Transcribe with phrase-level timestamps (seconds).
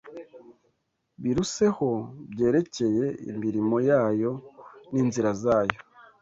[1.21, 1.89] biruseho
[2.31, 4.31] byerekeye imirimo yayo
[4.91, 5.77] n’inzira zayo.